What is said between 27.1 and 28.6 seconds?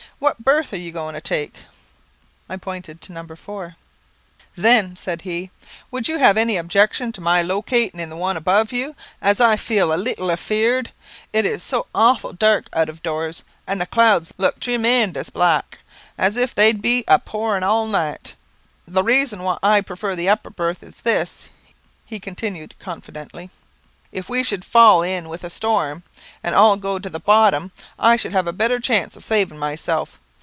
bottom, I should have a